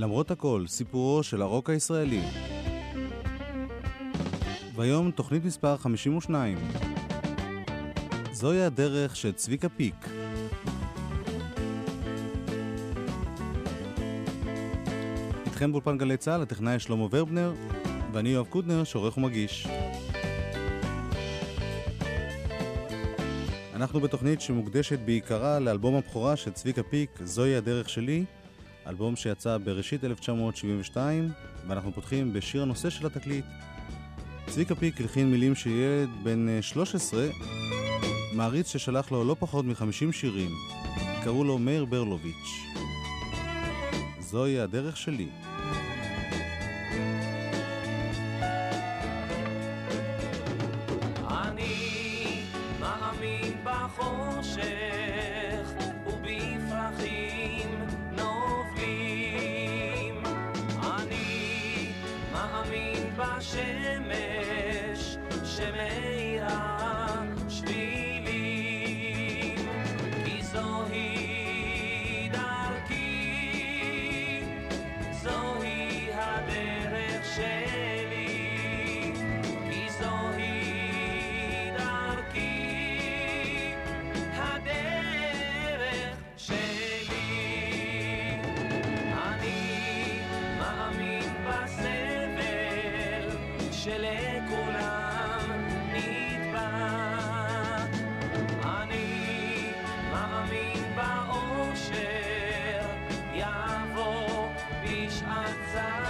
[0.00, 2.22] למרות הכל, סיפורו של הרוק הישראלי.
[4.74, 6.58] והיום תוכנית מספר 52.
[8.32, 9.94] זוהי הדרך של צביקה פיק.
[15.46, 17.54] איתכם באולפן גלי צה"ל, הטכנאי שלמה ורבנר,
[18.12, 19.66] ואני יואב קוטנר, שעורך ומגיש.
[23.74, 28.24] אנחנו בתוכנית שמוקדשת בעיקרה לאלבום הבכורה של צביקה פיק, זוהי הדרך שלי,
[28.86, 31.30] אלבום שיצא בראשית 1972,
[31.66, 33.44] ואנחנו פותחים בשיר הנושא של התקליט.
[34.46, 37.28] צביקה פיק הלחין מילים של ילד בן 13,
[38.32, 40.50] מעריץ ששלח לו לא פחות מ-50 שירים.
[41.24, 42.66] קראו לו מאיר ברלוביץ'.
[44.20, 45.28] זוהי הדרך שלי.
[105.72, 106.09] desire.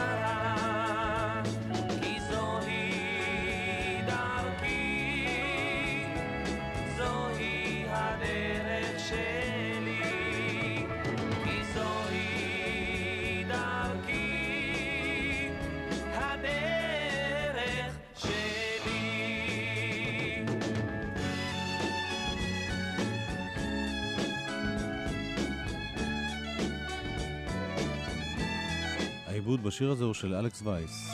[29.62, 31.09] בשיר הזה הוא של אלכס וייס.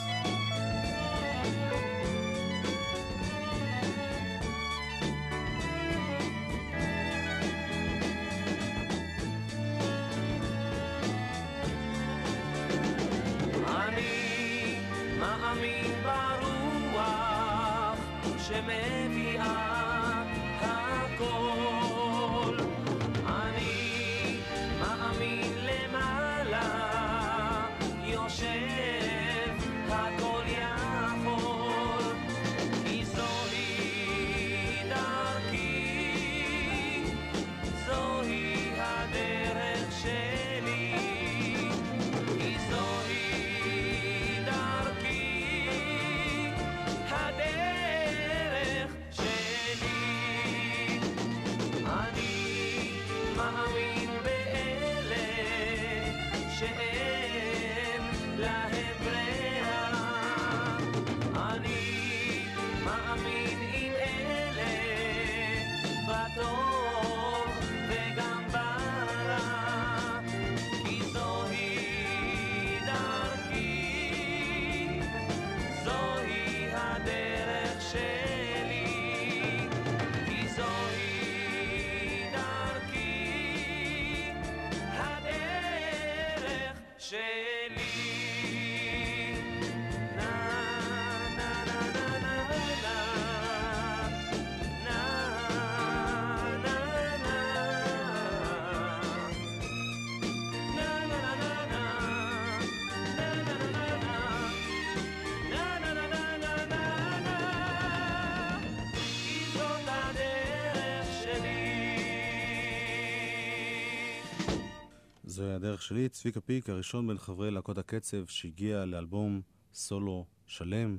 [115.37, 119.41] זוהי הדרך שלי, צביקה פיק, הראשון בין חברי להקות הקצב שהגיע לאלבום
[119.73, 120.97] סולו שלם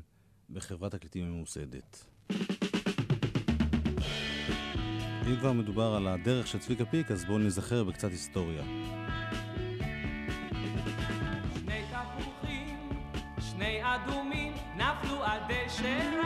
[0.51, 2.07] בחברת תקליטים ממוסדת.
[5.27, 8.63] אם כבר מדובר על הדרך של צביקה פיק, אז בואו נזכר בקצת היסטוריה.
[11.55, 12.91] שני תפוחים,
[13.41, 16.18] שני אדומים, נפלו על דשא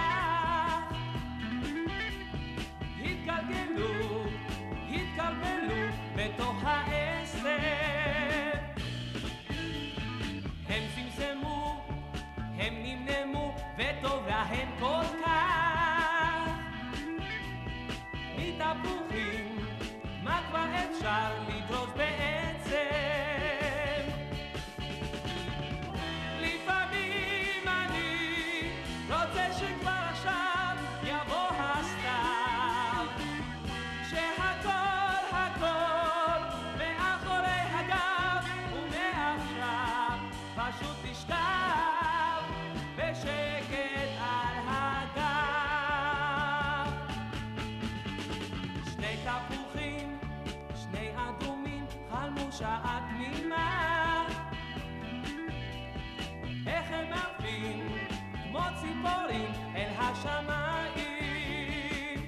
[60.24, 62.18] השמיים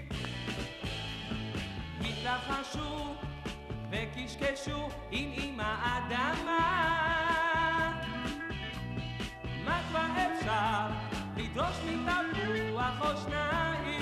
[2.01, 3.15] התלחשו
[3.91, 6.61] וקשקשו עם אמא אדמה.
[9.65, 10.87] מה כבר אפשר
[11.37, 14.01] לדרוש מתפוח או שניים?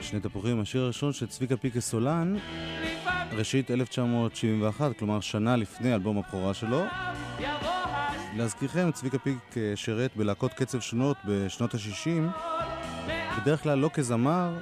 [0.00, 2.36] שני תפוחים, השיר הראשון של צביקה פיקה סולן,
[3.32, 6.84] ראשית 1971, כלומר שנה לפני אלבום הבכורה שלו.
[8.36, 12.08] להזכירכם, צביקה פיק שירת בלהקות קצב שונות בשנות ה-60,
[13.40, 14.60] בדרך כלל לא כזמר,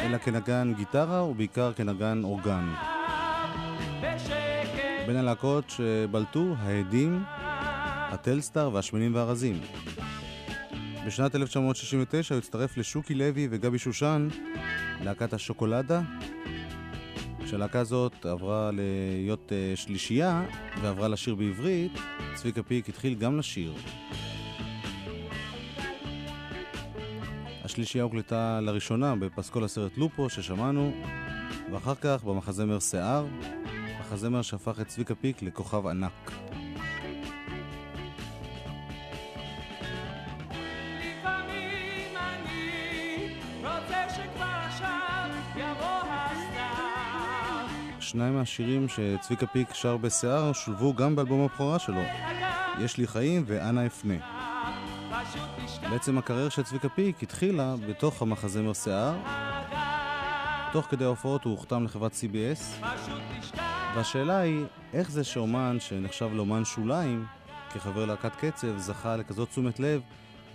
[0.00, 2.74] אלא כנגן גיטרה ובעיקר כנגן אורגן.
[5.06, 7.22] בין הלהקות שבלטו, ההדים,
[8.10, 9.60] הטלסטאר והשמנים והרזים.
[11.06, 14.28] בשנת 1969 הוא הצטרף לשוקי לוי וגבי שושן,
[15.04, 16.00] להקת השוקולדה,
[17.44, 20.44] כשהלהקה הזאת עברה להיות אה, שלישייה
[20.82, 21.92] ועברה לשיר בעברית,
[22.34, 23.72] צביקה פיק התחיל גם לשיר.
[27.78, 30.92] השלישייה הוקלטה לראשונה בפסקול הסרט לופו ששמענו,
[31.72, 33.26] ואחר כך במחזמר שיער,
[34.00, 36.32] מחזמר שהפך את צביקה פיק לכוכב ענק.
[48.00, 52.02] שניים מהשירים שצביקה פיק שר בשיער שולבו גם באלבום הבכורה שלו,
[52.80, 54.37] יש לי חיים ואנה אפנה.
[55.90, 59.14] בעצם הקריירה של צביקה פיק התחילה בתוך המחזמר שיער,
[60.72, 62.86] תוך כדי ההופעות הוא הוחתם לחברת CBS,
[63.94, 67.24] והשאלה היא, איך זה שאומן שנחשב לאומן שוליים,
[67.74, 70.02] כחבר להקת קצב, זכה לכזאת תשומת לב,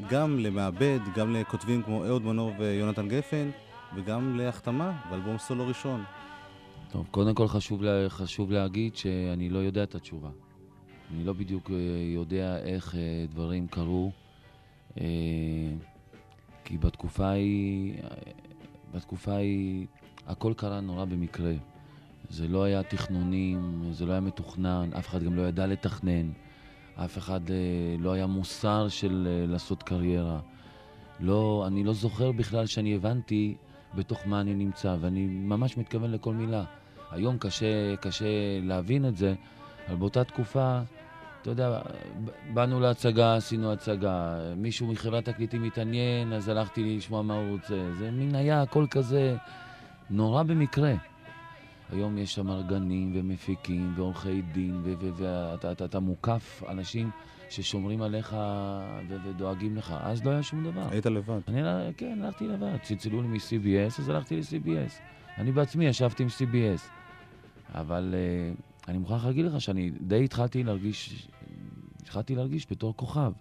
[0.09, 3.49] גם למעבד, גם לכותבים כמו אהוד מנור ויונתן גפן,
[3.95, 6.03] וגם להחתמה באלבום סולו ראשון.
[6.91, 10.29] טוב, קודם כל חשוב, לה, חשוב להגיד שאני לא יודע את התשובה.
[11.13, 11.75] אני לא בדיוק אה,
[12.15, 14.11] יודע איך אה, דברים קרו,
[16.73, 17.93] כי בתקופה ההיא,
[18.93, 19.85] בתקופה ההיא,
[20.27, 21.53] הכל קרה נורא במקרה.
[22.29, 26.31] זה לא היה תכנונים, זה לא היה מתוכנן, אף אחד גם לא ידע לתכנן,
[26.95, 27.55] אף אחד אה,
[27.99, 30.39] לא היה מוסר של אה, לעשות קריירה.
[31.19, 33.55] לא, אני לא זוכר בכלל שאני הבנתי
[33.95, 36.63] בתוך מה אני נמצא, ואני ממש מתכוון לכל מילה.
[37.11, 39.35] היום קשה, קשה להבין את זה,
[39.87, 40.81] אבל באותה תקופה,
[41.43, 41.81] אתה יודע,
[42.53, 47.75] באנו להצגה, עשינו הצגה, מישהו מחברת תקליטים התעניין, אז הלכתי לשמוע מה הוא רוצה.
[47.97, 49.35] זה מין היה הכל כזה
[50.09, 50.93] נורא במקרה.
[51.91, 54.81] היום יש שם ארגנים ומפיקים ועורכי דין,
[55.15, 57.09] ואתה אתה, אתה מוקף אנשים
[57.49, 58.35] ששומרים עליך
[59.07, 59.95] ודואגים לך.
[60.01, 60.87] אז לא היה שום דבר.
[60.91, 61.39] היית לבד.
[61.47, 61.61] אני,
[61.97, 62.77] כן, הלכתי לבד.
[62.81, 64.91] צלצלו לי מ-CBS, אז הלכתי ל-CBS.
[65.37, 66.81] אני בעצמי ישבתי עם CBS.
[67.73, 71.27] אבל uh, אני מוכרח להגיד לך שאני די התחלתי להרגיש,
[72.01, 73.31] התחלתי להרגיש בתור כוכב.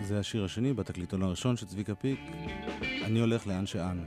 [0.00, 2.20] זה השיר השני בתקליטון הראשון של צביקה פיק,
[3.04, 4.04] אני הולך לאן שאן.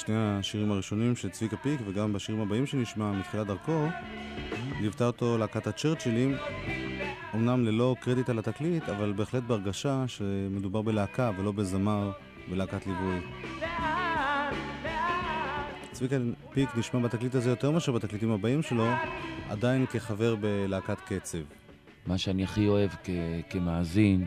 [0.00, 3.86] בשני השירים הראשונים של צביקה פיק וגם בשירים הבאים שנשמע מתחילת דרכו,
[4.80, 6.36] ליוותה אותו להקת הצ'רצ'ילים,
[7.34, 12.12] אמנם ללא קרדיט על התקליט, אבל בהחלט בהרגשה שמדובר בלהקה ולא בזמר
[12.50, 13.20] בלהקת ליווי.
[15.92, 16.16] צביקה
[16.52, 18.86] פיק נשמע בתקליט הזה יותר מאשר בתקליטים הבאים שלו,
[19.48, 21.38] עדיין כחבר בלהקת קצב.
[22.06, 23.10] מה שאני הכי אוהב כ-
[23.50, 24.26] כמאזין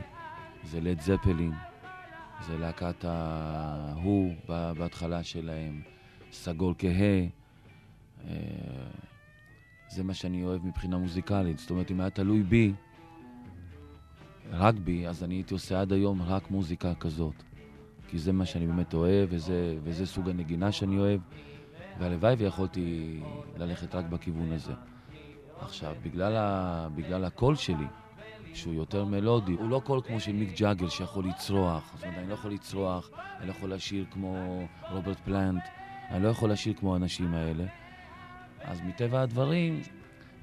[0.63, 1.51] זה לד זפלין,
[2.47, 4.33] זה להקת ההוא
[4.77, 5.81] בהתחלה שלהם,
[6.31, 7.25] סגול כהה.
[8.27, 8.33] אה,
[9.89, 11.59] זה מה שאני אוהב מבחינה מוזיקלית.
[11.59, 12.73] זאת אומרת, אם היה תלוי בי,
[14.51, 17.43] רק בי, אז אני הייתי עושה עד היום רק מוזיקה כזאת.
[18.07, 21.21] כי זה מה שאני באמת אוהב, וזה, וזה סוג הנגינה שאני אוהב,
[21.99, 23.19] והלוואי ויכולתי
[23.57, 24.73] ללכת רק בכיוון הזה.
[25.59, 27.85] עכשיו, בגלל, ה, בגלל הקול שלי,
[28.53, 31.91] שהוא יותר מלודי, הוא לא קול כמו של מיק ג'אגל שיכול לצרוח.
[31.95, 33.09] זאת אומרת, אני לא יכול לצרוח,
[33.39, 35.63] אני לא יכול לשיר כמו רוברט פלנט,
[36.09, 37.65] אני לא יכול לשיר כמו האנשים האלה.
[38.61, 39.81] אז מטבע הדברים,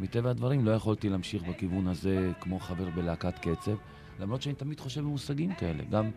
[0.00, 3.76] מטבע הדברים לא יכולתי להמשיך בכיוון הזה כמו חבר בלהקת קצב,
[4.20, 5.84] למרות שאני תמיד חושב במושגים כאלה.
[5.90, 6.10] גם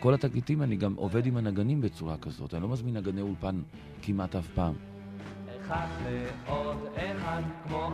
[0.00, 3.62] כל התקליטים אני גם עובד עם הנגנים בצורה כזאת, אני לא מזמין נגני אולפן
[4.02, 4.74] כמעט אף פעם.
[5.66, 7.90] אחד ועוד אחד כמו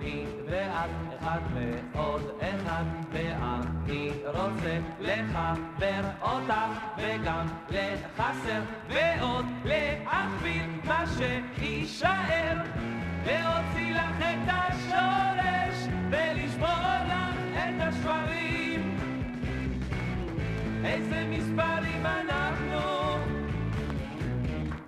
[0.00, 6.54] אני ואת אחד ועוד אחד ואני רוצה לחבר אותך
[6.98, 12.56] וגם לחסר ועוד להכפיל מה שיישאר
[13.26, 16.68] להוציא לך את השורש ולשבור
[17.06, 18.96] לך את השברים.
[20.84, 23.16] איזה מספרים אנחנו?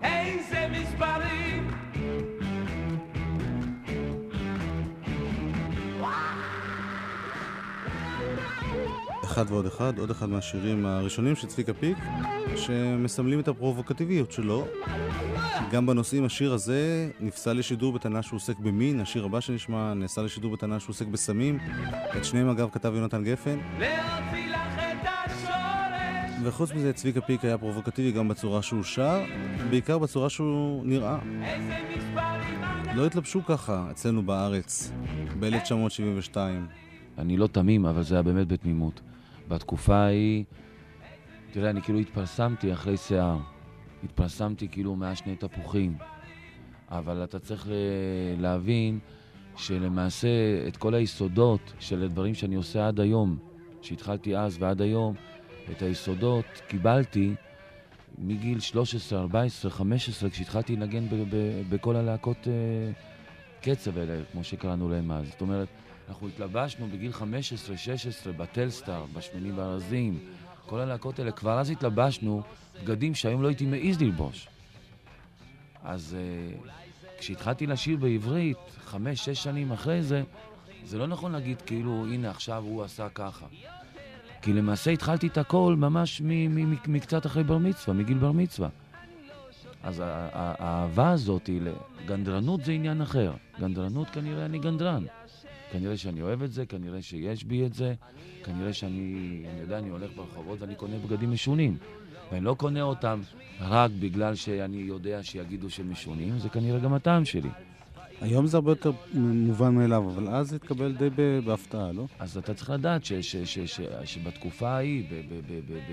[0.02, 1.70] איזה מספרים?
[9.24, 11.98] אחד ועוד אחד, עוד אחד מהשירים הראשונים של צביקה פיק,
[12.56, 14.66] שמסמלים את הפרובוקטיביות שלו.
[15.70, 20.52] גם בנושאים, השיר הזה נפסל לשידור בטענה שהוא עוסק במין, השיר הבא שנשמע נעשה לשידור
[20.52, 21.58] בטענה שהוא עוסק בסמים.
[22.16, 23.58] את שניהם אגב כתב יונתן גפן.
[26.44, 29.24] וחוץ מזה צביקה פיק היה פרובוקטיבי גם בצורה שהוא שר,
[29.70, 31.18] בעיקר בצורה שהוא נראה.
[32.94, 34.92] לא התלבשו ככה אצלנו בארץ
[35.40, 36.36] ב-1972.
[37.18, 39.00] אני לא תמים, אבל זה היה באמת בתמימות.
[39.48, 40.44] בתקופה ההיא,
[41.56, 43.38] תראה, אני כאילו התפרסמתי אחרי שיער.
[44.04, 45.96] התפרסמתי כאילו מאה שני תפוחים.
[46.88, 47.68] אבל אתה צריך
[48.38, 48.98] להבין
[49.56, 50.28] שלמעשה
[50.68, 53.38] את כל היסודות של הדברים שאני עושה עד היום,
[53.82, 55.14] שהתחלתי אז ועד היום,
[55.70, 57.34] את היסודות קיבלתי
[58.18, 61.06] מגיל 13, 14, 15, כשהתחלתי לנגן
[61.68, 62.52] בכל הלהקות אה,
[63.62, 65.28] קצב האלה, כמו שקראנו להם אז.
[65.28, 65.68] זאת אומרת,
[66.08, 70.18] אנחנו התלבשנו בגיל 15, 16, בטלסטאר, בשמנים בארזים,
[70.66, 72.42] כל הלהקות האלה, כבר אז התלבשנו
[72.82, 74.48] בגדים שהיום לא הייתי מעז ללבוש.
[75.84, 76.68] אז uh,
[77.18, 80.22] כשהתחלתי לשיר בעברית, חמש, שש שנים אחרי זה,
[80.84, 83.46] זה לא נכון להגיד כאילו, הנה עכשיו הוא עשה ככה.
[84.42, 86.22] כי למעשה התחלתי את הכל ממש
[86.86, 88.68] מקצת אחרי בר מצווה, מגיל בר מצווה.
[89.82, 91.50] אז האהבה הזאת
[92.02, 93.32] לגנדרנות זה עניין אחר.
[93.60, 95.04] גנדרנות כנראה אני גנדרן.
[95.72, 97.94] כנראה שאני אוהב את זה, כנראה שיש בי את זה,
[98.44, 101.76] כנראה שאני, אני יודע, אני הולך ברחובות ואני קונה בגדים משונים.
[102.32, 103.20] ואני לא קונה אותם
[103.60, 107.48] רק בגלל שאני יודע שיגידו שהם משונים, זה כנראה גם הטעם שלי.
[108.20, 111.10] היום זה הרבה יותר מובן מאליו, אבל אז זה התקבל די
[111.44, 112.06] בהפתעה, לא?
[112.18, 115.04] אז אתה צריך לדעת ש, ש, ש, ש, שבתקופה ההיא,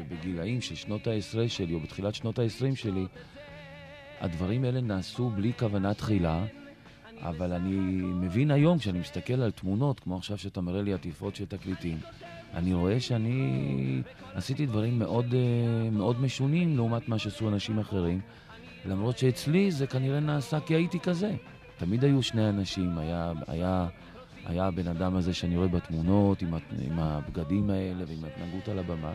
[0.10, 3.06] בגילאים של שנות העשרה שלי, או בתחילת שנות העשרים שלי,
[4.24, 6.46] הדברים האלה נעשו בלי כוונה תחילה,
[7.22, 11.46] אבל אני מבין היום, כשאני מסתכל על תמונות, כמו עכשיו שאתה מראה לי עטיפות של
[11.46, 11.98] תקליטים,
[12.54, 14.02] אני רואה שאני
[14.34, 18.20] עשיתי דברים מאוד, אה, מאוד משונים לעומת מה שעשו אנשים אחרים,
[18.86, 21.36] למרות שאצלי זה כנראה נעשה כי הייתי כזה.
[21.78, 23.88] תמיד היו שני אנשים, היה, היה,
[24.46, 26.54] היה הבן אדם הזה שאני רואה בתמונות, עם,
[26.86, 29.14] עם הבגדים האלה ועם ההתנהגות על הבמה.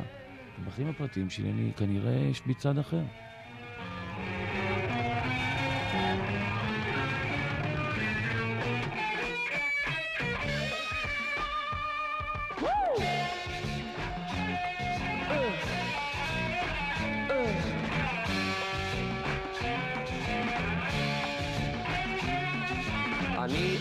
[0.66, 3.02] בחיים הפרטיים שלי אני כנראה יש בי צד אחר.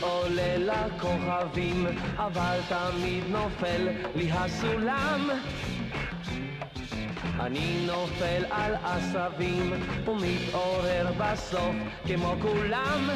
[0.07, 1.87] עולה לכוכבים,
[2.17, 5.29] אבל תמיד נופל לי הסולם.
[7.39, 9.73] אני נופל על עשבים,
[10.07, 13.09] ומתעורר בסוף כמו כולם.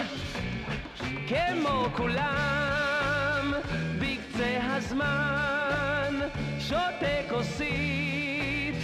[1.27, 3.53] כמו כולם,
[3.99, 6.19] בקצה הזמן,
[6.59, 8.75] שותה כוסית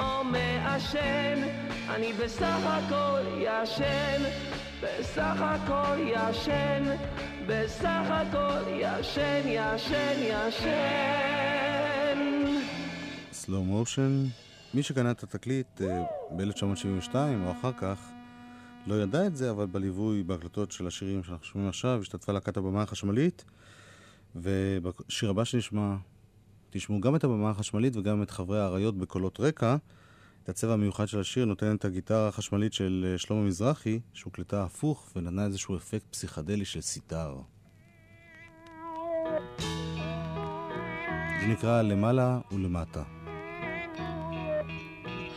[0.00, 1.42] או מעשן,
[1.88, 4.22] אני בסך הכל ישן,
[4.82, 6.82] בסך הכל ישן,
[7.46, 10.82] בסך הכל ישן, ישן, ישן.
[13.32, 14.24] סלואו מושן.
[14.74, 16.02] מי שקנה את התקליט אה,
[16.36, 18.10] ב-1972 או אחר כך
[18.86, 22.82] לא ידע את זה, אבל בליווי, בהקלטות של השירים שאנחנו שומעים עכשיו, השתתפה להקת הבמה
[22.82, 23.44] החשמלית,
[24.36, 25.96] ובשיר הבא שנשמע,
[26.70, 29.76] תשמעו גם את הבמה החשמלית וגם את חברי האריות בקולות רקע.
[30.42, 35.44] את הצבע המיוחד של השיר נותנת הגיטרה החשמלית של אה, שלמה מזרחי, שהוקלטה הפוך ונתנה
[35.44, 37.36] איזשהו אפקט פסיכדלי של סיטר.
[41.40, 43.02] זה נקרא למעלה ולמטה.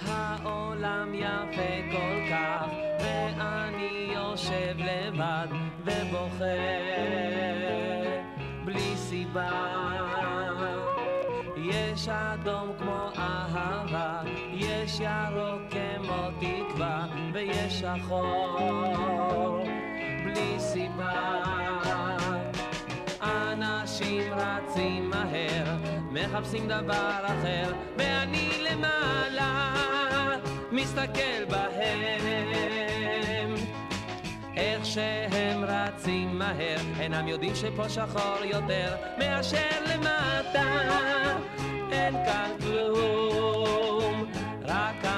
[0.02, 2.68] העולם יפה כל כך,
[3.00, 5.48] ואני יושב לבד
[5.86, 6.46] ובוכה
[8.66, 9.76] בלי סיבה.
[11.72, 14.22] יש אדום כמו אהבה,
[14.86, 19.64] יש ירוק כמו תקווה, ויש שחור
[20.26, 21.44] בלי סיבה.
[23.22, 25.78] אנשים רצים מהר,
[26.12, 29.70] מחפשים דבר אחר, ואני למעלה
[30.72, 32.26] מסתכל בהם.
[34.58, 40.64] איך שהם רצים מהר, אינם יודעים שפה שחור יותר מאשר למטה.
[41.92, 43.25] אין כאן כלום,
[44.86, 45.15] пока.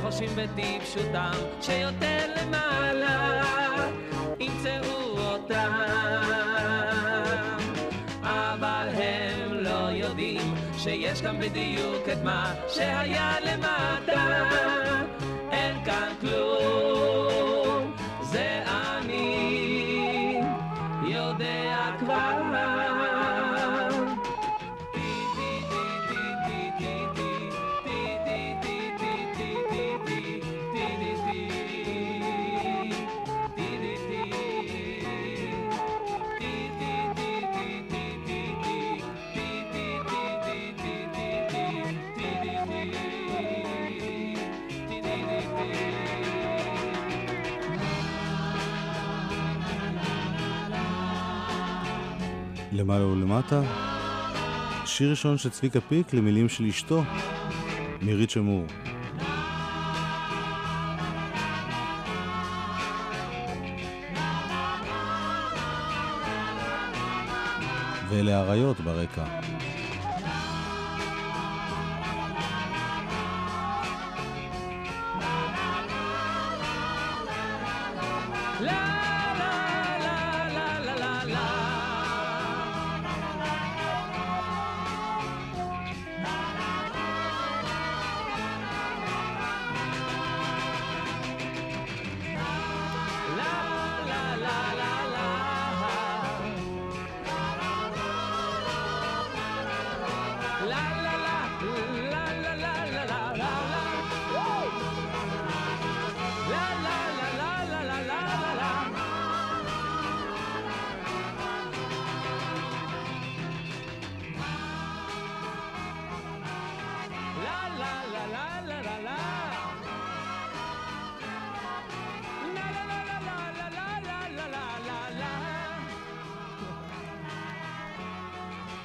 [0.00, 3.42] וחושבים בטיפשותם שיותר למעלה
[4.40, 5.72] ימצאו אותם.
[8.22, 14.46] אבל הם לא יודעים שיש כאן בדיוק את מה שהיה למטה.
[15.52, 16.49] אין כאן כלום
[52.90, 53.62] למעלה ולמטה.
[54.84, 57.02] שיר ראשון של צביקה פיק למילים של אשתו,
[58.02, 58.66] מירית שמור.
[68.08, 69.24] ואלה האריות ברקע.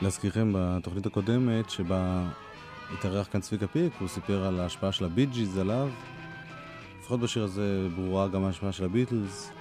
[0.02, 2.30] להזכירכם בתוכנית הקודמת שבה
[2.94, 5.90] התארח כאן צביקה פיק, הוא סיפר על ההשפעה של הבי ג'יז עליו.
[7.00, 9.52] לפחות בשיר הזה ברורה גם ההשפעה של הביטלס.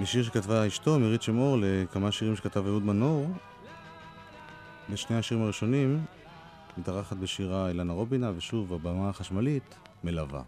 [0.00, 3.26] משיר שכתבה אשתו, מירית שמור, לכמה שירים שכתב אהוד מנור.
[4.88, 6.04] לשני השירים הראשונים
[6.78, 10.42] מתארחת בשירה אילנה רובינה, ושוב הבמה החשמלית מלווה.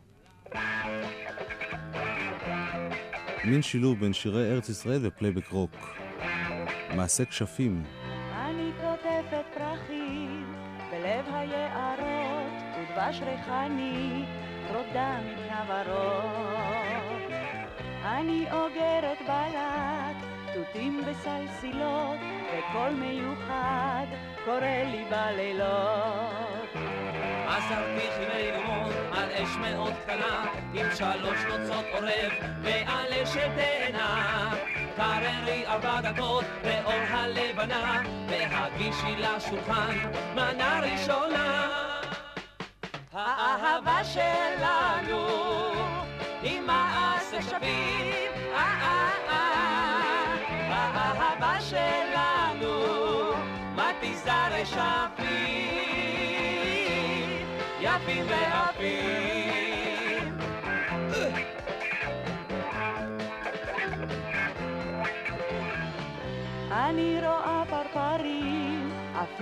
[3.45, 6.02] מין שילוב בין שירי ארץ ישראל ופלייבק רוק.
[6.97, 7.83] מעשה כשפים.
[8.33, 10.55] אני קוטפת פרחים
[10.91, 14.25] בלב היערות ודבש ריחני
[14.69, 16.53] רודה מכוורות.
[18.05, 20.25] אני אוגרת בלאט
[20.55, 24.07] תותים וסלסילות וקול מיוחד
[24.45, 26.69] קורא לי בלילות.
[27.47, 35.67] עזרתי חילי לימון על אש מאוד קטנה עם שלוש נוצות עורב ועל אשת תאנה קררי
[35.67, 39.97] ארבע דקות באור הלבנה והגישי לשולחן
[40.35, 41.69] מנה ראשונה
[43.13, 45.27] האהבה שלנו
[46.43, 50.35] היא מעשה שווים אה, אה, אה.
[50.69, 52.83] האהבה שלנו
[53.77, 55.93] מתיזה רשפים
[57.81, 59.52] יפים ועפים.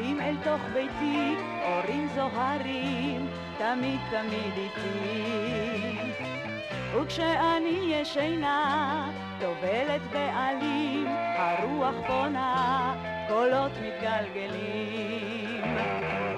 [0.01, 3.27] עפים אל תוך ביתי, אורים זוהרים,
[3.59, 5.99] תמיד תמיד איתי.
[6.95, 9.11] וכשאני ישנה,
[9.41, 12.95] טובלת בעלים, הרוח פונה,
[13.29, 15.77] קולות מתגלגלים.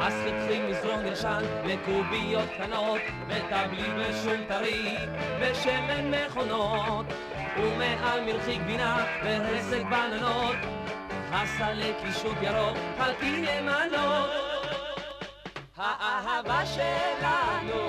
[0.01, 4.97] אז חצי מזרון ישן וקוביות קטנות וטבלי ושום טרי
[5.41, 7.07] ושמן מכונות
[7.57, 10.57] ומעל מלחי גבינה והרסק בננות
[11.33, 14.31] חסה לקישוט ירוק, חלקי נאמנות
[15.77, 17.81] האהבה שלנו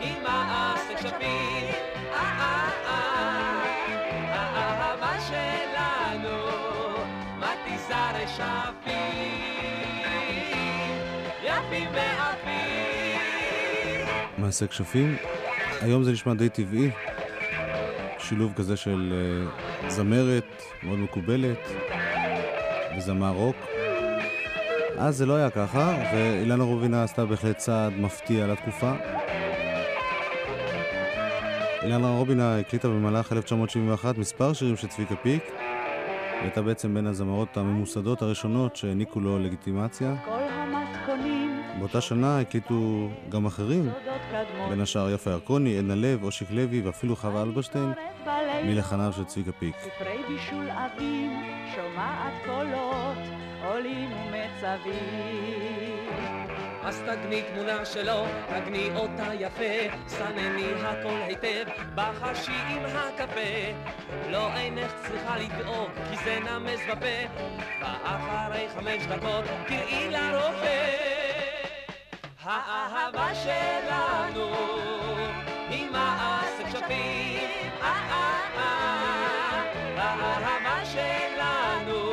[0.00, 1.74] היא מעשה כשפים
[4.42, 6.38] האהבה שלנו
[7.38, 10.02] מתיזה רשפים
[11.42, 13.20] יפים ועפים.
[14.38, 15.16] מעשה כשפים.
[15.80, 16.90] היום זה נשמע די טבעי.
[18.18, 19.12] שילוב כזה של
[19.86, 21.58] uh, זמרת מאוד מקובלת
[22.98, 23.56] וזמר רוק.
[24.98, 28.92] אז זה לא היה ככה, ואילנה רובינה עשתה בהחלט צעד מפתיע לתקופה.
[31.82, 35.42] אילנה רובינה הקליטה במהלך 1971 מספר שירים של צביקה פיק.
[36.32, 40.14] היא הייתה בעצם בין הזמרות הממוסדות הראשונות שהעניקו לו לגיטימציה.
[40.24, 40.42] כל
[41.78, 43.90] באותה שנה הקליטו גם אחרים,
[44.68, 47.92] בין השאר יפה ירקוני, עדנה לב, אושיק לוי ואפילו חווה אלברשטיין,
[48.64, 49.76] מלחניו של צביקה פיק.
[49.78, 51.42] ספרי בישול אבים,
[51.74, 53.18] שומעת קולות,
[53.64, 54.98] עולים ומצווים.
[56.82, 61.64] אז תגני תמונה שלו, תגני אותה יפה, סנני הכל היטב,
[61.94, 63.72] בחשי עם הקפה.
[64.30, 67.42] לא אינך צריכה לדאוג, כי זה נמס בפה,
[67.80, 71.17] ואחרי חמש דקות קראי לרופא.
[72.48, 74.54] האהבה שלנו
[75.68, 80.02] היא מעשה כשפים, אה, אה, אה.
[80.02, 82.10] האהבה שלנו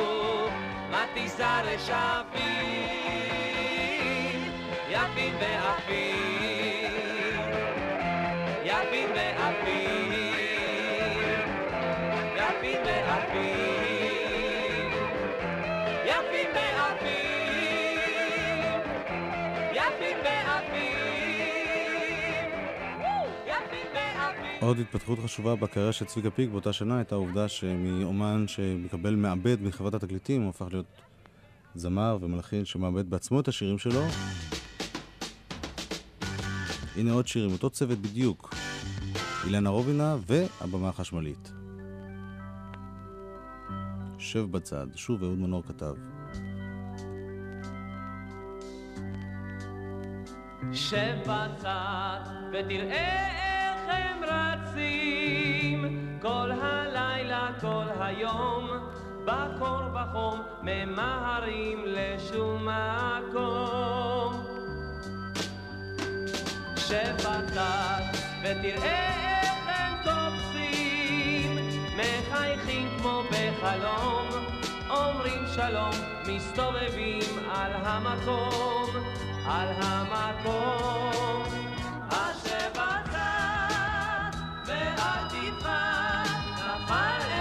[0.90, 2.46] מתיזה רשפים.
[4.90, 6.25] יפים ועפים,
[24.60, 29.94] עוד התפתחות חשובה בקריירה של צביקה פיק באותה שנה הייתה העובדה שמאומן שמקבל מעבד מחברת
[29.94, 30.86] התקליטים, הוא הפך להיות
[31.74, 34.02] זמר ומלחין שמעבד בעצמו את השירים שלו.
[36.96, 38.54] הנה עוד שירים, אותו צוות בדיוק.
[39.44, 41.52] אילנה רובינה והבמה החשמלית.
[44.18, 45.94] שב בצד, שוב אהוד מנור כתב.
[50.72, 52.20] שב בצד
[52.52, 53.45] ותראה
[54.76, 55.84] רצים
[56.22, 58.68] כל הלילה, כל היום
[59.24, 64.44] בקור בחום ממהרים לשום מקום.
[66.76, 67.14] שב
[68.42, 71.58] ותראה איך הם תופסים
[71.96, 74.28] מחייכים כמו בחלום.
[74.90, 75.94] אומרים שלום
[76.26, 78.90] מסתובבים על המקום
[79.46, 81.65] על המקום
[84.94, 87.35] תדפק נפל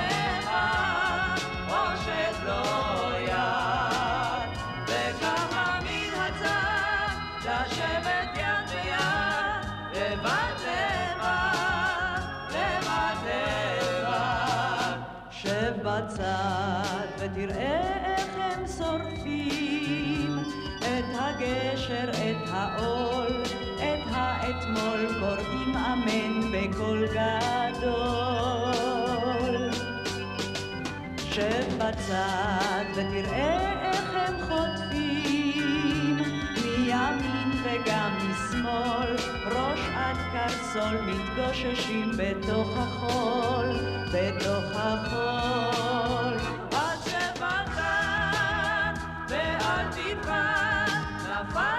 [32.16, 36.18] בצד ותראה איך הם חוטפים
[36.64, 43.70] מימין וגם משמאל, ראש עד קרסול מתגוששים בתוך החול,
[44.14, 46.38] בתוך החול.
[46.72, 48.94] אז שב בצד
[49.30, 50.92] ואל תדפק,
[51.24, 51.75] נפל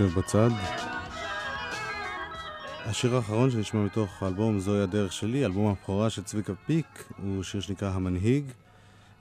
[0.00, 0.18] לבד, לבד לבד.
[0.18, 0.50] שב בצד.
[2.84, 7.60] השיר האחרון שנשמע מתוך האלבום זוהי הדרך שלי, אלבום הבכורה של צביקה פיק, הוא שיר
[7.60, 8.44] שנקרא המנהיג.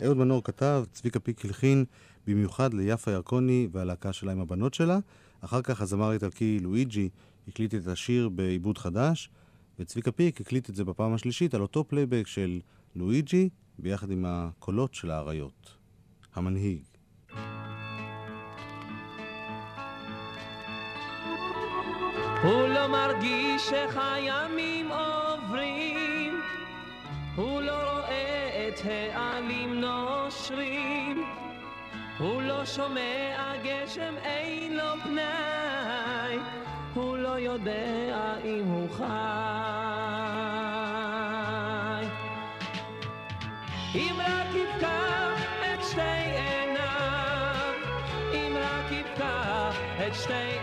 [0.03, 1.85] אהוד מנור כתב, צביקה פיק הלחין
[2.27, 4.99] במיוחד ליפה ירקוני והלהקה שלה עם הבנות שלה.
[5.41, 7.09] אחר כך הזמר האיטלקי לואיג'י
[7.47, 9.29] הקליט את השיר בעיבוד חדש,
[9.79, 12.59] וצביקה פיק הקליט את זה בפעם השלישית על אותו פלייבק של
[12.95, 15.75] לואיג'י, ביחד עם הקולות של האריות.
[16.35, 16.90] המנהיג.
[22.43, 26.41] הוא לא מרגיש איך הימים עוברים,
[27.35, 31.25] הוא לא רואה את העלים נושרים,
[32.19, 36.37] הוא לא שומע גשם אין לו פנאי,
[36.93, 39.03] הוא לא יודע אם הוא חי.
[43.95, 45.41] אם רק יפקח
[45.73, 47.73] את שתי עיניו,
[48.33, 49.75] אם רק יפקח
[50.07, 50.60] את שתי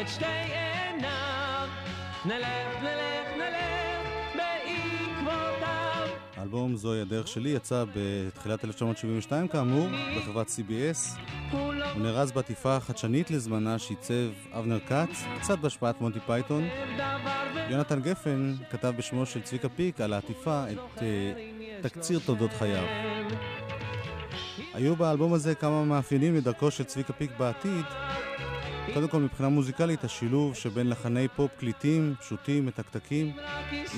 [0.00, 1.68] את שתי עיניו,
[2.24, 6.08] נלך, נלך, נלך בעקבותיו.
[6.36, 11.18] האלבום זוהי הדרך שלי יצא בתחילת 1972 כאמור, בחברת CBS.
[11.52, 16.68] הוא נארז בעטיפה חדשנית לזמנה שעיצב אבנר כץ, קצת בהשפעת מונטי פייתון.
[17.70, 21.32] יונתן גפן כתב בשמו של צביקה פיק על העטיפה את אה,
[21.82, 22.84] תקציר תולדות חייו.
[24.74, 27.84] היו באלבום הזה כמה מאפיינים לדרכו של צביקה פיק בעתיד.
[28.94, 33.36] קודם כל מבחינה מוזיקלית, השילוב שבין לחני פופ קליטים, פשוטים, מתקתקים,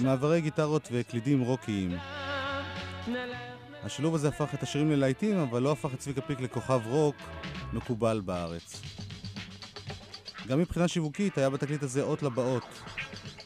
[0.03, 1.97] מעברי גיטרות וקלידים רוקיים.
[3.83, 7.17] השילוב הזה הפך את השירים ללהיטים, אבל לא הפך את צביקה פיק לכוכב רוק
[7.73, 8.83] מקובל בארץ.
[10.49, 12.83] גם מבחינה שיווקית היה בתקליט הזה אות לבאות.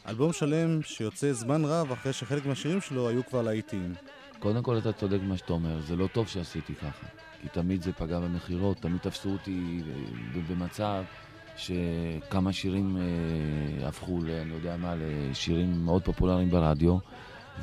[0.07, 3.93] אלבום שלם שיוצא זמן רב אחרי שחלק מהשירים שלו היו כבר להיטים.
[4.39, 7.07] קודם כל אתה צודק במה שאתה אומר, זה לא טוב שעשיתי ככה.
[7.41, 9.81] כי תמיד זה פגע במכירות, תמיד תפסו אותי
[10.35, 11.03] אה, במצב
[11.57, 16.97] שכמה שירים אה, הפכו, ל, אני יודע מה, לשירים מאוד פופולריים ברדיו,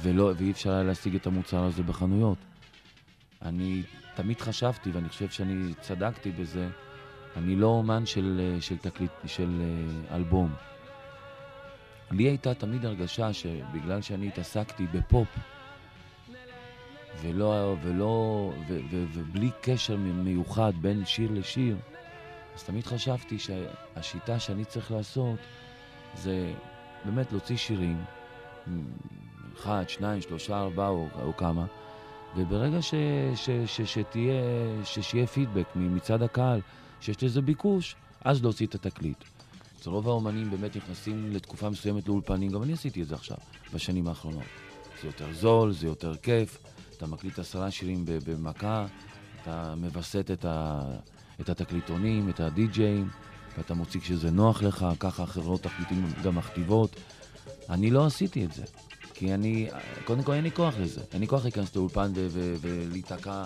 [0.03, 2.39] ולא, ואי אפשר היה להשיג את המוצר הזה בחנויות.
[3.43, 3.83] אני
[4.15, 6.69] תמיד חשבתי, ואני חושב שאני צדקתי בזה,
[7.37, 10.55] אני לא אומן של, אה, של תקליט, של אה, אלבום.
[12.11, 15.29] לי הייתה תמיד הרגשה שבגלל שאני התעסקתי בפופ,
[17.23, 21.77] ולא, ולא, ו, ו, ובלי קשר מיוחד בין שיר לשיר,
[22.55, 25.39] אז תמיד חשבתי שהשיטה שאני צריך לעשות
[26.15, 26.53] זה
[27.05, 28.05] באמת להוציא שירים,
[29.57, 31.67] אחד, שניים, שלושה, ארבעה או, או כמה,
[32.37, 32.95] וברגע ש,
[33.35, 34.35] ש, ש, שתהיה,
[34.85, 36.61] ש, שיהיה פידבק מצד הקהל,
[37.01, 39.25] שיש לזה ביקוש, אז להוציא את התקליט.
[39.81, 43.37] אצל רוב האומנים באמת נכנסים לתקופה מסוימת לאולפנים, גם אני עשיתי את זה עכשיו,
[43.75, 44.43] בשנים האחרונות.
[45.03, 46.59] זה יותר זול, זה יותר כיף,
[46.97, 48.87] אתה מקליט עשרה שירים במכה,
[49.43, 50.97] אתה מווסת את, ה-
[51.41, 53.09] את התקליטונים, את הדי-ג'אים,
[53.59, 56.97] ואתה מוציא כשזה נוח לך, ככה חברות תקליטים גם מכתיבות.
[57.71, 58.65] אני לא עשיתי את זה,
[59.15, 59.69] כי אני,
[60.05, 61.01] קודם כל אין לי כוח לזה.
[61.13, 62.13] אין לי כוח להיכנס לאולפן
[62.61, 63.45] ולהיתקע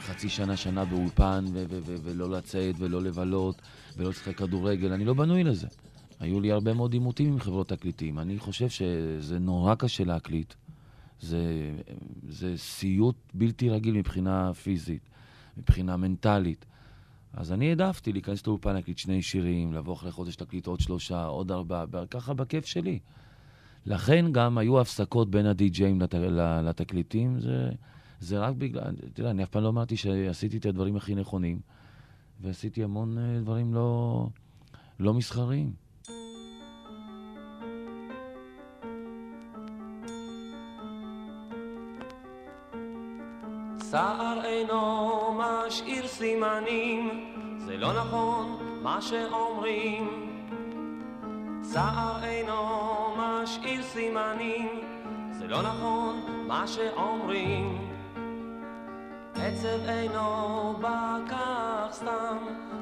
[0.00, 1.44] חצי שנה, שנה באולפן,
[1.84, 3.62] ולא לצאת ולא לבלות
[3.96, 5.66] ולא לשחק כדורגל, אני לא בנוי לזה.
[6.20, 8.18] היו לי הרבה מאוד עימותים עם חברות תקליטים.
[8.18, 10.54] אני חושב שזה נורא קשה להקליט.
[11.20, 11.72] זה,
[12.28, 15.08] זה סיוט בלתי רגיל מבחינה פיזית,
[15.56, 16.64] מבחינה מנטלית.
[17.32, 21.52] אז אני העדפתי להיכנס לאולפן, להקליט שני שירים, לבוא אחרי חודש להקליט עוד שלושה, עוד
[21.52, 22.98] ארבעה, ככה בכיף שלי.
[23.86, 26.14] לכן גם היו הפסקות בין הדי-ג'אים לת,
[26.64, 27.70] לתקליטים, זה,
[28.20, 31.60] זה רק בגלל, תראה, אני אף פעם לא אמרתי שעשיתי את הדברים הכי נכונים,
[32.40, 34.26] ועשיתי המון אה, דברים לא,
[35.00, 35.72] לא מסחריים.
[43.82, 45.19] סער אינו
[45.80, 47.10] משאיר סימנים,
[47.58, 50.30] זה לא נכון מה שאומרים.
[51.60, 54.80] צער אינו משאיר סימנים,
[55.32, 57.88] זה לא נכון מה שאומרים.
[59.34, 62.36] עצב אינו בא כך סתם,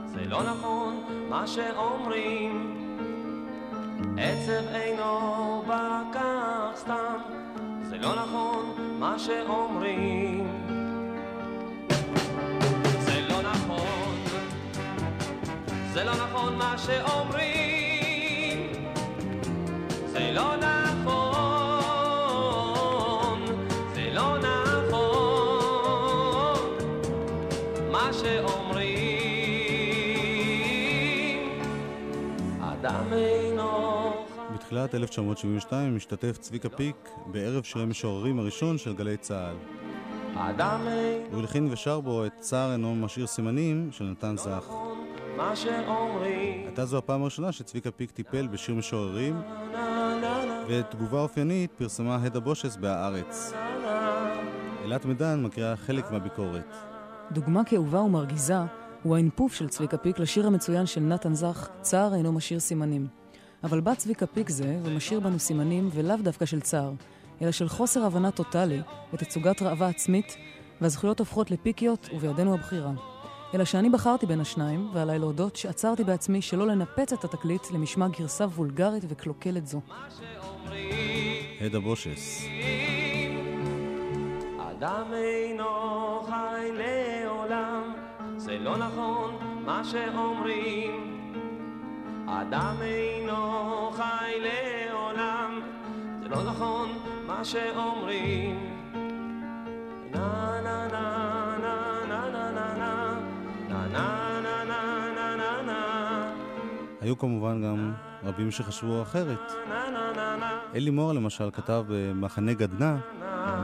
[0.04, 2.76] זה לא נכון מה שאומרים.
[4.18, 7.18] עצב אינו בא כך סתם,
[7.82, 10.57] זה לא נכון מה שאומרים.
[15.98, 18.72] זה לא נכון מה שאומרים.
[20.06, 21.24] זה לא נכון,
[23.94, 25.78] זה לא נכון
[27.90, 28.88] מה שאומרים.
[32.60, 39.56] אדם אינו חי בתחילת 1972 משתתף צביקה פיק בערב שירי משוררים הראשון של גלי צה"ל.
[41.32, 44.87] הוא הלחין ושר בו את צער אינו משאיר סימנים של נתן זך.
[45.38, 46.66] מה שאומרים.
[46.66, 49.40] הייתה זו הפעם הראשונה שצביקה פיק טיפל בשיר משוררים,
[50.68, 53.52] ותגובה אופיינית פרסמה הדה בושס בהארץ.
[54.84, 56.74] אילת מידן מקריאה חלק מהביקורת.
[57.32, 58.58] דוגמה כאובה ומרגיזה
[59.02, 63.06] הוא האינפוף של צביקה פיק לשיר המצוין של נתן זך, צער אינו משאיר סימנים.
[63.64, 66.92] אבל בא צביקה פיק זה ומשאיר בנו סימנים ולאו דווקא של צער,
[67.42, 68.80] אלא של חוסר הבנה טוטאלי
[69.14, 70.36] ותצוגת ראווה עצמית,
[70.80, 72.92] והזכויות הופכות לפיקיות ובידינו הבחירה.
[73.54, 78.44] אלא שאני בחרתי בין השניים, ועליי להודות שעצרתי בעצמי שלא לנפץ את התקליט למשמע גרסה
[78.44, 79.80] וולגרית וקלוקלת זו.
[81.60, 82.42] הדה בושס.
[84.58, 85.66] אדם אינו
[86.26, 87.94] חי לעולם,
[88.36, 89.34] זה לא נכון
[89.64, 91.20] מה שאומרים.
[92.26, 95.60] אדם אינו חי לעולם,
[96.22, 98.74] זה לא נכון מה שאומרים.
[100.12, 101.37] נה נה נה נה
[107.00, 107.92] היו כמובן גם
[108.24, 109.52] רבים שחשבו אחרת.
[110.74, 112.96] אלי מור למשל כתב במחנה גדנ"ע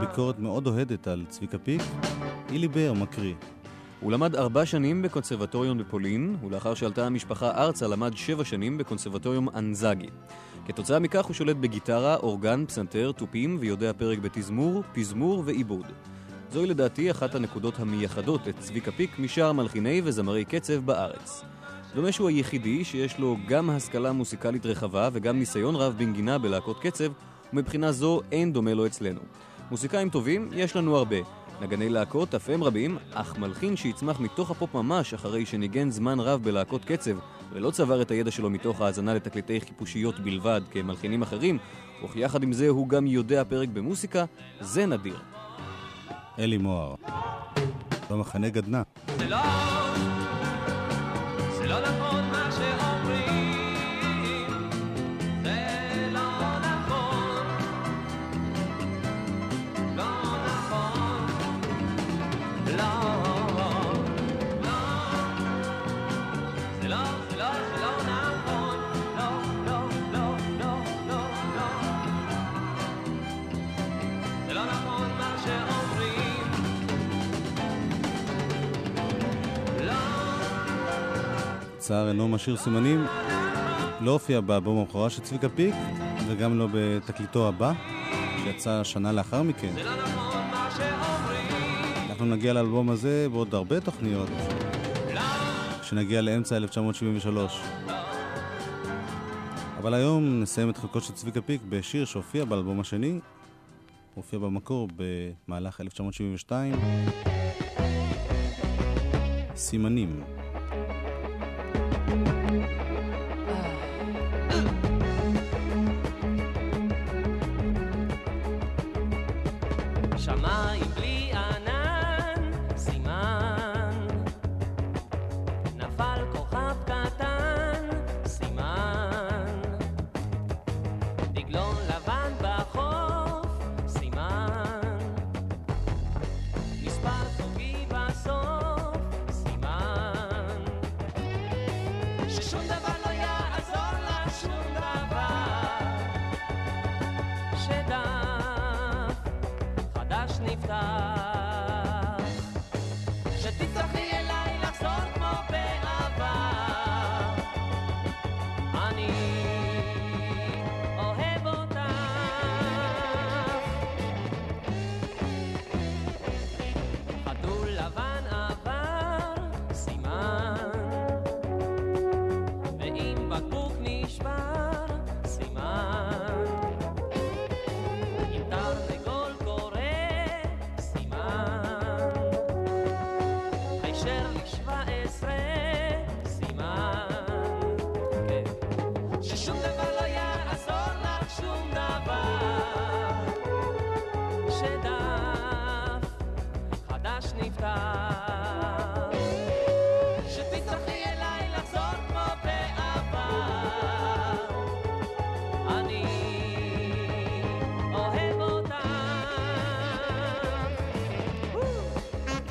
[0.01, 1.83] ביקורת מאוד אוהדת על צביקה פיק.
[2.51, 3.35] אילי בר מקריא.
[4.01, 10.09] הוא למד ארבע שנים בקונסרבטוריון בפולין, ולאחר שעלתה המשפחה ארצה למד שבע שנים בקונסרבטוריום אנזאגי.
[10.67, 15.87] כתוצאה מכך הוא שולט בגיטרה, אורגן, פסנתר, תופים ויודע פרק בתזמור, פזמור ועיבוד.
[16.51, 21.45] זוהי לדעתי אחת הנקודות המייחדות את צביקה פיק משאר מלחיני וזמרי קצב בארץ.
[21.95, 27.13] דומה שהוא היחידי שיש לו גם השכלה מוסיקלית רחבה וגם ניסיון רב בנגינה בלהקות קצב,
[27.53, 29.21] ומבחינה זו אין דומה לו אצלנו.
[29.71, 31.17] מוסיקאים טובים יש לנו הרבה.
[31.61, 36.43] נגני להקות אף הם רבים, אך מלחין שיצמח מתוך הפופ ממש אחרי שניגן זמן רב
[36.43, 37.17] בלהקות קצב
[37.53, 41.59] ולא צבר את הידע שלו מתוך האזנה לתקליטי חיפושיות בלבד כמלחינים אחרים,
[42.05, 44.25] וכי יחד עם זה הוא גם יודע פרק במוסיקה,
[44.61, 45.19] זה נדיר.
[46.39, 46.95] אלי מוהר.
[48.11, 48.83] במחנה גדנ"ע.
[49.19, 49.37] זה לא,
[51.75, 52.24] You're the
[81.85, 83.05] צער אינו משאיר סימנים.
[84.01, 85.75] לא הופיע באלבום הבכורה של צביקה פיק,
[86.29, 87.73] וגם לא בתקליטו הבא,
[88.45, 89.73] שיצא שנה לאחר מכן.
[92.09, 94.29] אנחנו נגיע לאלבום הזה בעוד הרבה תוכניות,
[95.81, 97.61] כשנגיע לאמצע 1973.
[99.79, 103.21] אבל היום נסיים את חלקו של צביקה פיק בשיר שהופיע באלבום השני,
[104.15, 104.89] הופיע במקור
[105.49, 106.75] במהלך 1972,
[109.57, 110.34] סימנים.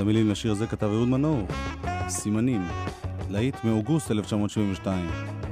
[0.03, 1.47] המילים לשיר הזה כתב אהוד מנור.
[2.07, 2.61] סימנים.
[3.29, 5.42] להיט מאוגוסט 1972.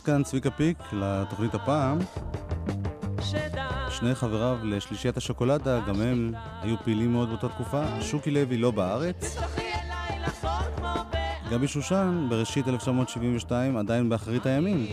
[0.00, 1.98] עד כאן צביקה פיק לתוכנית הפעם.
[3.90, 8.02] שני חבריו לשלישיית השוקולדה, גם הם היו פעילים מאוד באותה תקופה.
[8.02, 9.36] שוקי לוי לא בארץ.
[11.50, 14.86] גבי שושן, בראשית 1972, עדיין באחרית הימים.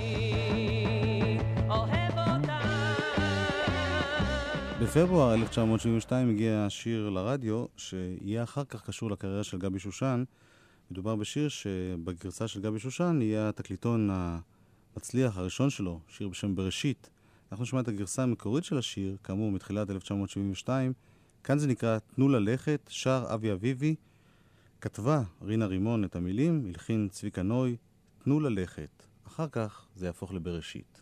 [4.81, 10.23] בפברואר 1972 הגיע שיר לרדיו, שיהיה אחר כך קשור לקריירה של גבי שושן.
[10.91, 14.09] מדובר בשיר שבגרסה של גבי שושן יהיה התקליטון
[14.97, 17.09] המצליח הראשון שלו, שיר בשם בראשית.
[17.51, 20.93] אנחנו נשמע את הגרסה המקורית של השיר, כאמור מתחילת 1972.
[21.43, 23.95] כאן זה נקרא "תנו ללכת", שר אבי אביבי.
[24.81, 27.75] כתבה רינה רימון את המילים, הלחין צביקה נוי,
[28.23, 29.03] "תנו ללכת".
[29.27, 31.01] אחר כך זה יהפוך לבראשית.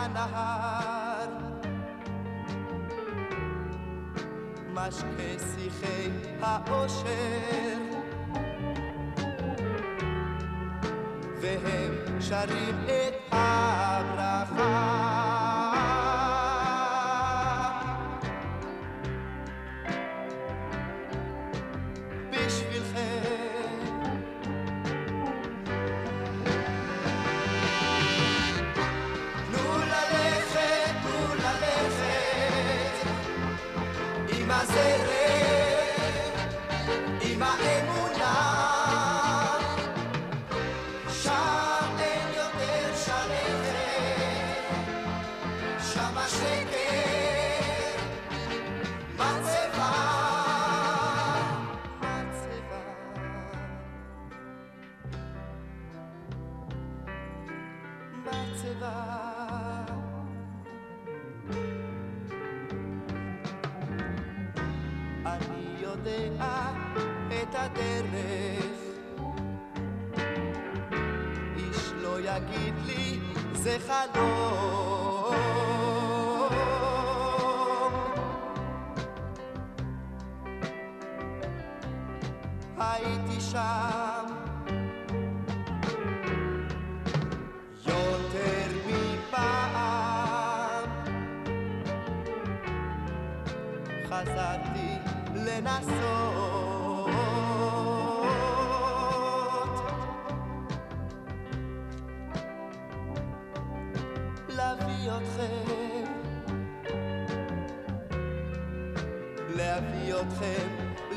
[0.00, 1.28] הנהר
[4.74, 6.10] משקה שיחי
[6.42, 7.78] האושר
[11.40, 14.99] והם שרים את הברכה.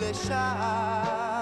[0.04, 1.33] deixar.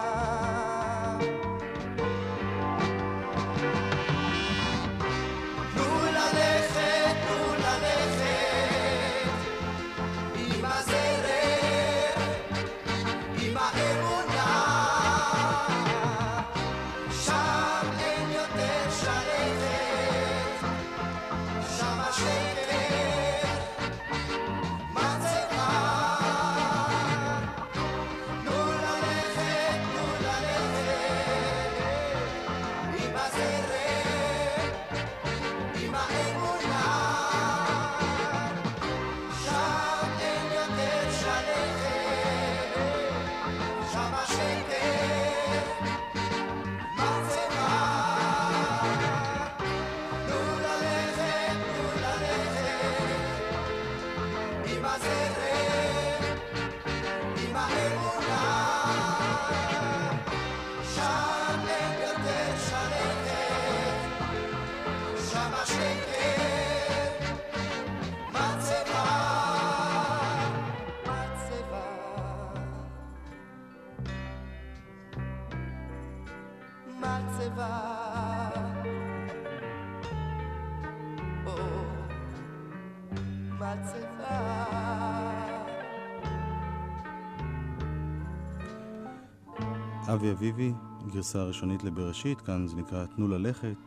[90.21, 90.71] אבי אביבי,
[91.13, 93.77] גרסה ראשונית לבראשית, כאן זה נקרא תנו ללכת.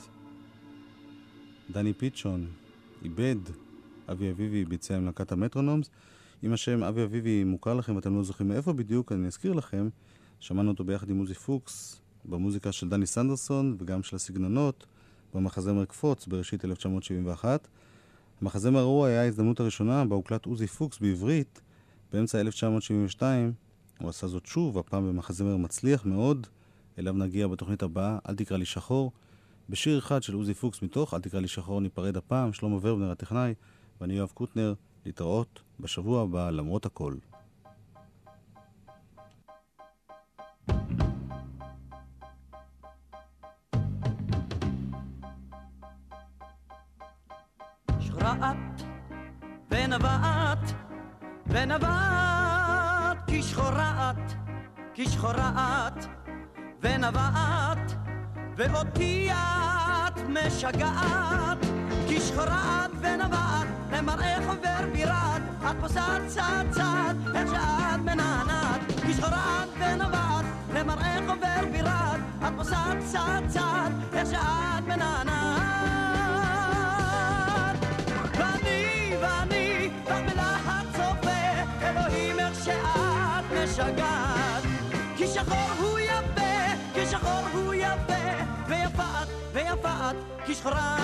[1.71, 2.47] דני פיצ'ון
[3.03, 3.37] איבד,
[4.11, 5.91] אבי אביבי ביצע עם להקת המטרונומס.
[6.45, 9.89] אם השם אבי אביבי מוכר לכם ואתם לא זוכרים מאיפה בדיוק, אני אזכיר לכם,
[10.41, 14.87] שמענו אותו ביחד עם עוזי פוקס, במוזיקה של דני סנדרסון וגם של הסגנונות,
[15.35, 17.69] במחזמר קפוץ בראשית 1971.
[18.41, 21.61] המחזמר ההוא היה ההזדמנות הראשונה בה הוקלט עוזי פוקס בעברית
[22.13, 23.64] באמצע 1972.
[24.01, 26.47] הוא עשה זאת שוב, הפעם במחזמר מצליח מאוד,
[26.99, 29.13] אליו נגיע בתוכנית הבאה, אל תקרא לי שחור.
[29.71, 33.55] בשיר אחד של עוזי פוקס מתוך אל תקרא לי שחור ניפרד הפעם, שלמה ורבנר הטכנאי,
[34.01, 34.75] ואני יואב קוטנר,
[35.07, 37.15] להתראות בשבוע הבא למרות הכל.
[53.43, 54.35] שחרעת
[54.95, 56.05] ונבעת ונבעת כשחורעת
[56.85, 57.93] כשחורעת ונבעת
[58.57, 61.59] ואותי את משגעת.
[62.09, 65.43] כשחורעת ונבעת למראך עובר בירת.
[65.71, 68.81] את פוסעת צעד צעד איך שאת מנענעת.
[69.07, 72.21] כשחורעת ונבעת למראך עובר בירת.
[72.47, 76.04] את פוסעת צעד צעד איך שאת מנענעת
[85.45, 88.25] שחור הוא יפה, כי שחור הוא יפה,
[88.69, 90.17] ויפה את, ויפה את,
[90.47, 90.97] כי שחורה.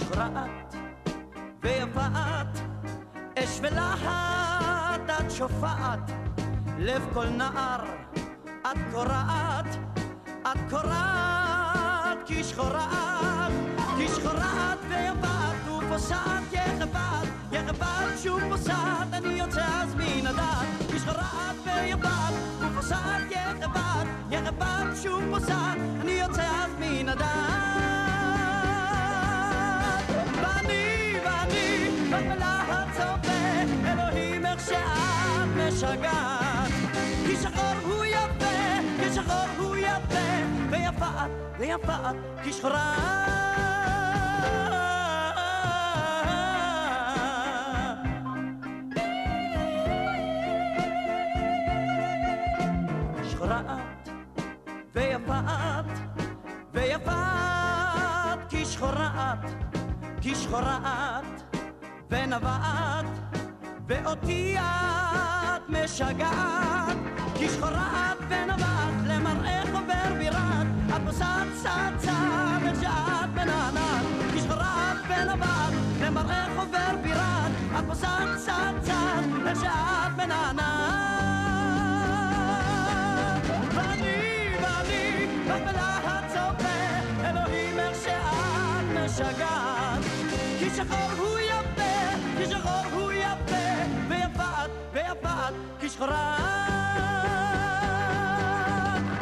[0.00, 0.74] שחורה את,
[1.62, 2.58] ויפה את,
[3.38, 6.10] אש ולהט את שופעת.
[6.78, 7.84] לב כל נער,
[8.60, 9.76] את קורעת,
[10.42, 13.17] את קורעת, כי כי שחורעת
[15.98, 24.06] ופוסעת יחפת, יחפת שוב פוסעת, אני יוצא אז מן הדעת, כי שחורעת ויפת, ופוסעת יחפת,
[24.30, 27.28] יחפת שוב פוסעת, אני יוצא אז מן הדעת.
[30.42, 36.70] ואני, ואני, בלהט צופה, אלוהים איך שאת משגעת.
[37.26, 40.28] כי שחור הוא יפה, כי שחור הוא יפה,
[40.70, 43.47] ויפה את, ויפה את, כי שחורה.
[60.20, 60.78] כשחורה
[61.20, 61.56] את
[62.10, 63.06] ונבעת
[63.86, 66.96] ואותי את משגעת.
[67.34, 74.04] כשחורה את ונבעת למראך עובר בירת את פוסעת צעד צעד איך שאת מנענעת
[74.34, 77.92] כשחורה את ונבעת למראך עובר בירת את
[78.36, 80.58] צעד צעד איך שאת מנענעת
[83.74, 85.26] ואני ואני
[89.20, 90.02] משגעת
[90.58, 93.66] כי שחור הוא יפה כי שחור הוא יפה
[94.08, 96.36] ויפה את ויפה את כשחורה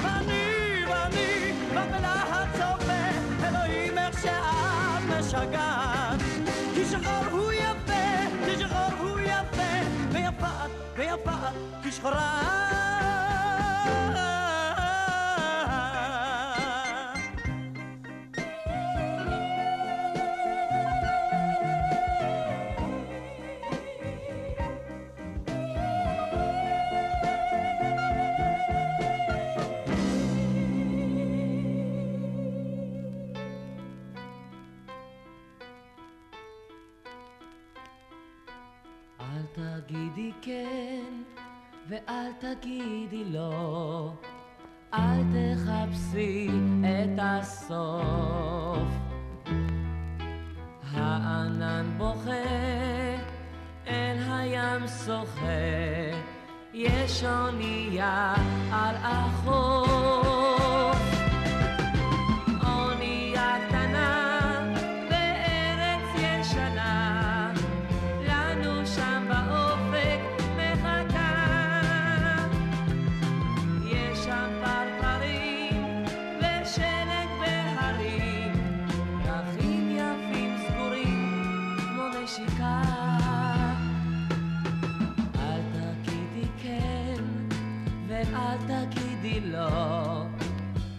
[0.02, 6.20] ואני ואני רק בלהט צופה אלוהים איך שאת משגעת.
[6.74, 8.02] כי שחור הוא יפה
[8.44, 12.75] כי שחור הוא יפה ויפה את ויפה את כשחורה אל
[40.46, 41.22] כן
[41.88, 44.12] ואל תגידי לא,
[44.94, 46.48] אל תחפשי
[46.80, 48.88] את הסוף.
[50.92, 52.32] הענן בוכה,
[53.86, 56.16] אל הים שוחה,
[56.74, 58.34] יש אונייה
[58.72, 59.85] על החוף.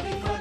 [0.00, 0.31] שנים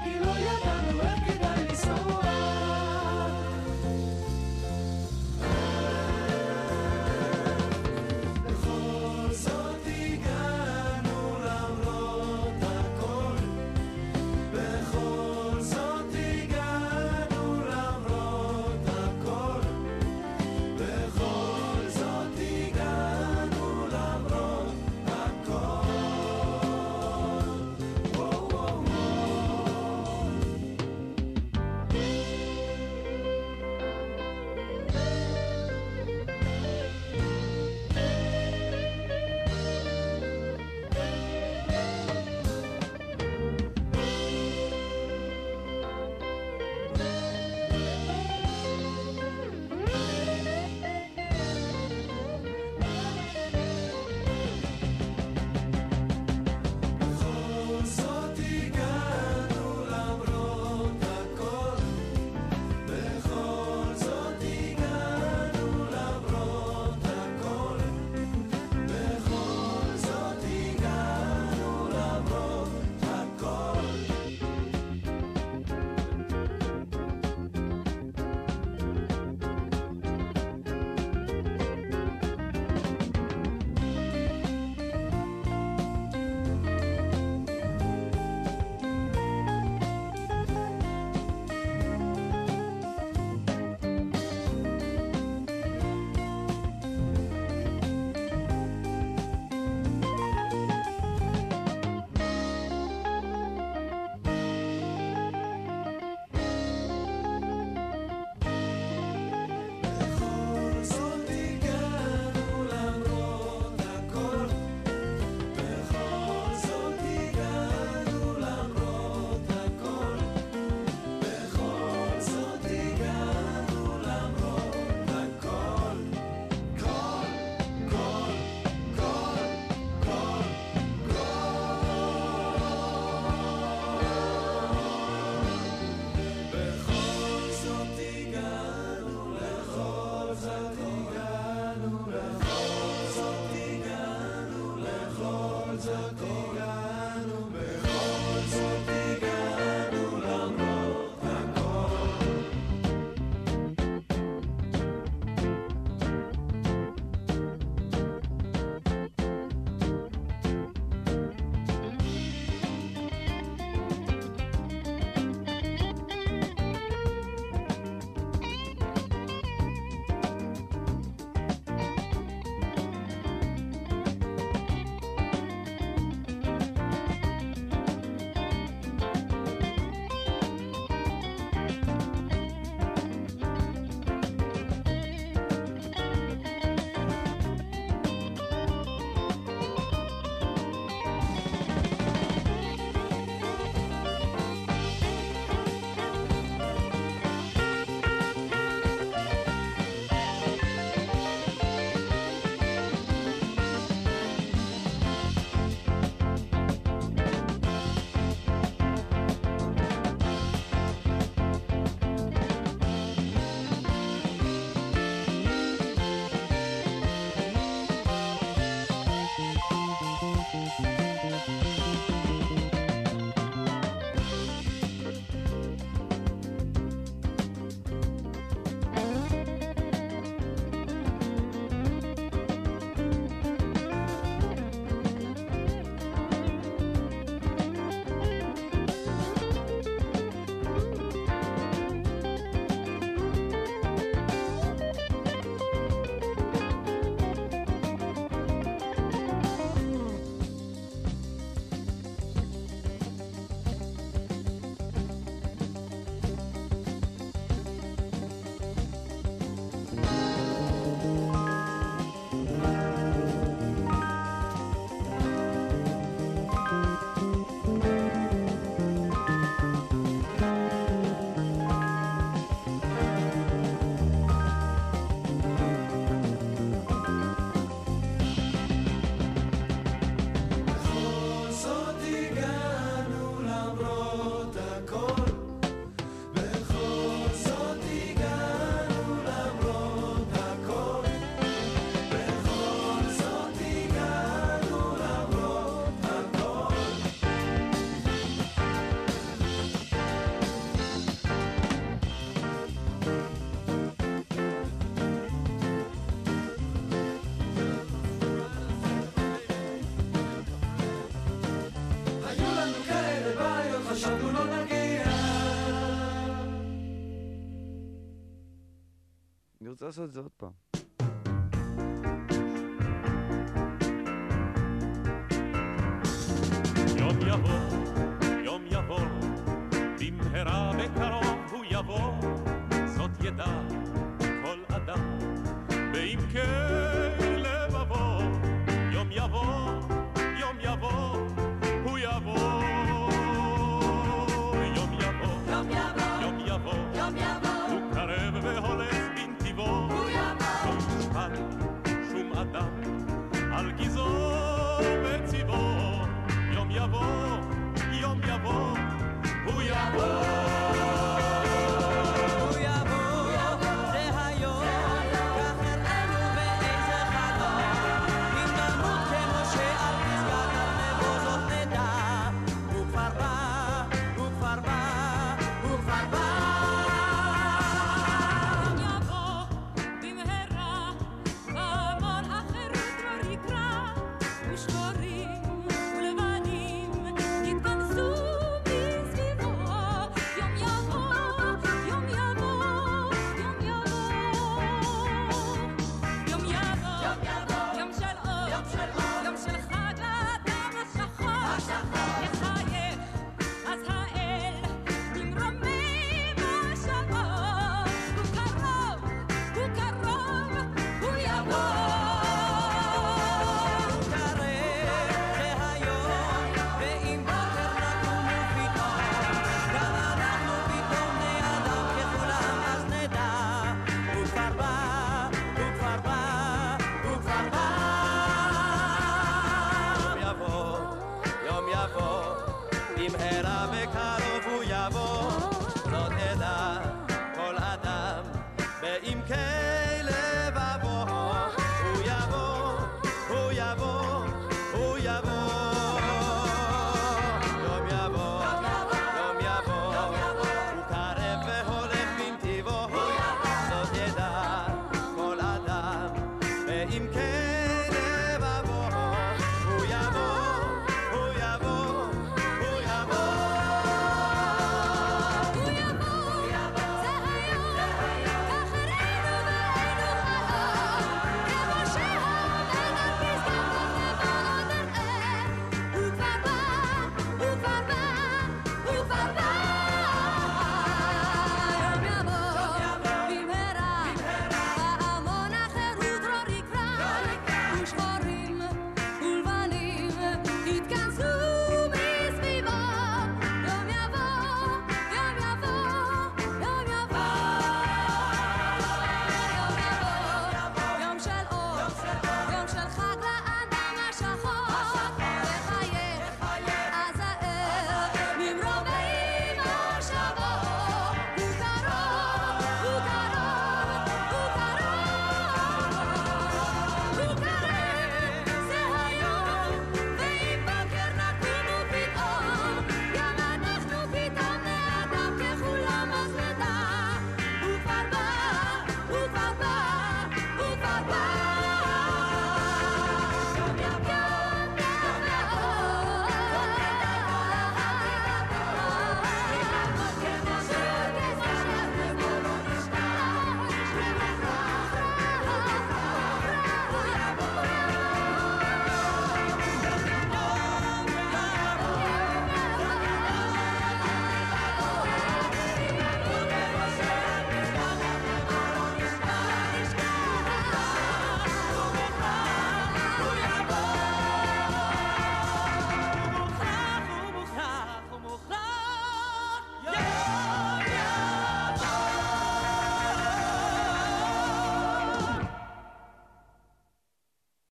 [320.00, 320.31] רוצה לעשות